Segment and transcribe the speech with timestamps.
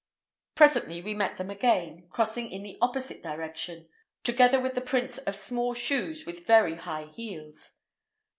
[0.55, 3.87] Presently we met them again, crossing in the opposite direction,
[4.23, 7.73] together with the prints of small shoes with very high heels.